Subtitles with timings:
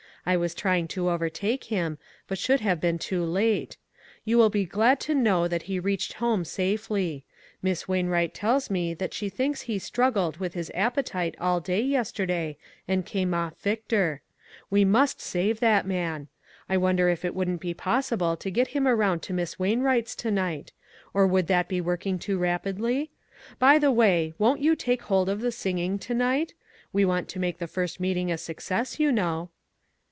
[0.23, 1.97] I was trying to overtake him,
[2.27, 3.77] but should have been too late.
[4.23, 7.25] You will be glad to know that he reached home safely.
[7.63, 11.81] Miss Wain wright tells me that she thinks he struggled with his appetite all day
[11.81, 14.21] yesterday and came off victor.
[14.69, 14.91] We ENGAGEMENTS.
[14.93, 16.27] must save that man.
[16.69, 20.15] I wonder if it wouldn't be possible to get him around to Miss Wain wright's
[20.17, 20.71] to night?
[21.15, 23.09] Or would that be working too rapidly?
[23.57, 26.53] By the wa}, won't you take hold of the singing to night?
[26.93, 29.49] We want to make the first meeting a success, you know?"